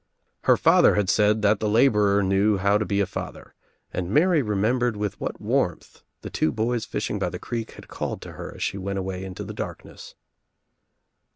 [0.45, 3.53] Her father had said that the laborer knew how to be a father
[3.93, 8.19] and Mary remembered with what warmth the two boys fishing by the creek had called
[8.23, 10.15] to her as she went away Into the darkness.